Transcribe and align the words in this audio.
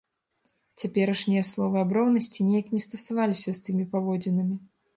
Цяперашнія 0.83 1.43
словы 1.49 1.77
аб 1.83 1.93
роўнасці 1.97 2.47
неяк 2.47 2.73
не 2.77 2.81
стасаваліся 2.89 3.49
з 3.59 3.65
тымі 3.69 3.85
паводзінамі. 3.93 4.55